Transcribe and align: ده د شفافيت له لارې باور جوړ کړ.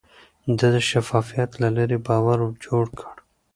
ده 0.57 0.67
د 0.75 0.77
شفافيت 0.89 1.51
له 1.61 1.69
لارې 1.75 1.97
باور 2.07 2.39
جوړ 2.65 2.85
کړ. 2.99 3.15